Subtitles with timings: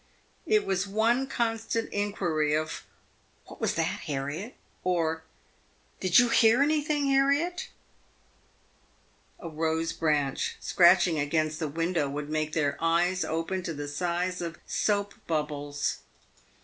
[0.47, 2.81] It was one constant inquiry of"
[3.45, 5.21] What was that, Harriet?" or,"
[5.99, 7.67] Did you hear anything, Har riet?"
[9.41, 14.41] A rose branch scratching against the window would make their eyes open to the size
[14.41, 15.99] of soap bubbles.